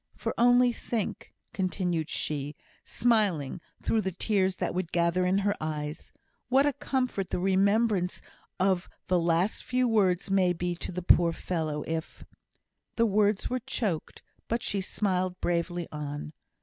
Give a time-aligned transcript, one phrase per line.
[0.15, 6.11] For only think," continued she, smiling through the tears that would gather in her eyes,
[6.49, 8.19] "what a comfort the remembrance
[8.59, 12.25] of the last few words may be to the poor fellow, if"
[12.95, 16.33] The words were choked, but she smiled bravely on.